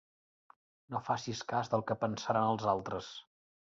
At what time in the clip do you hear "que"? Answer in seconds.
1.91-1.99